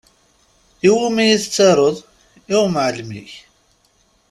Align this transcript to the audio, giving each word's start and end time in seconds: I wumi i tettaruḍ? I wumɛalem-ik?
I 0.87 0.89
wumi 0.93 1.23
i 1.31 1.37
tettaruḍ? 1.43 1.97
I 2.51 2.55
wumɛalem-ik? 2.59 3.33